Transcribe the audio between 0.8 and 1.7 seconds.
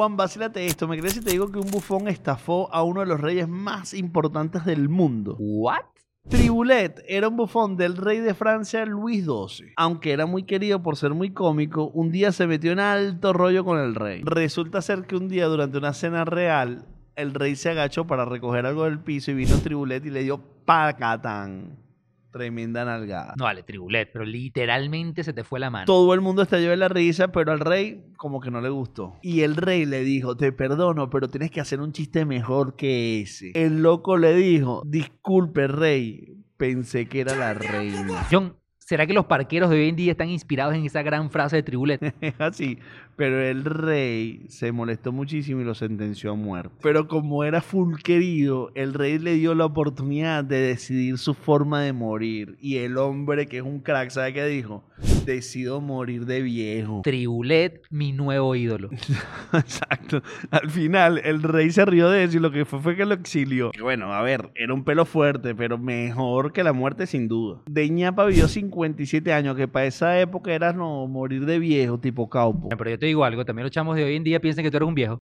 ¿Me crees si te digo que un